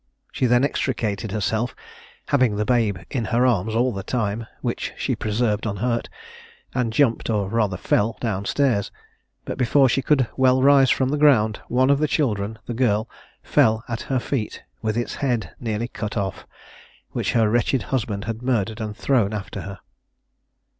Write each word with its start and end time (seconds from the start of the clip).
She 0.31 0.47
then 0.47 0.63
extricated 0.63 1.31
herself 1.31 1.75
(having 2.29 2.55
the 2.55 2.65
babe 2.65 2.97
in 3.11 3.25
her 3.25 3.45
arms 3.45 3.75
all 3.75 3.93
the 3.93 4.01
time, 4.01 4.47
which 4.61 4.93
she 4.97 5.15
preserved 5.15 5.67
unhurt), 5.67 6.09
and 6.73 6.91
jumped, 6.91 7.29
or 7.29 7.47
rather 7.49 7.77
fell, 7.77 8.17
down 8.19 8.45
stairs; 8.45 8.89
but 9.45 9.59
before 9.59 9.87
she 9.87 10.01
could 10.01 10.27
well 10.35 10.63
rise 10.63 10.89
from 10.89 11.09
the 11.09 11.19
ground, 11.19 11.61
one 11.67 11.91
of 11.91 11.99
the 11.99 12.07
children 12.07 12.57
(the 12.65 12.73
girl) 12.73 13.07
fell 13.43 13.83
at 13.87 14.01
her 14.09 14.17
feet, 14.17 14.63
with 14.81 14.97
its 14.97 15.13
head 15.21 15.53
nearly 15.59 15.87
cut 15.87 16.17
off, 16.17 16.47
which 17.11 17.33
her 17.33 17.47
wretched 17.47 17.83
husband 17.93 18.23
had 18.25 18.41
murdered 18.41 18.81
and 18.81 18.97
thrown 18.97 19.33
after 19.33 19.61
her. 19.61 19.81